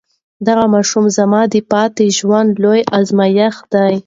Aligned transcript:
دغه 0.47 0.65
ماشوم 0.73 1.05
زما 1.17 1.41
د 1.53 1.55
پاتې 1.71 2.05
ژوند 2.17 2.51
لوی 2.63 2.81
ازمېښت 2.97 3.65
دی. 3.73 3.93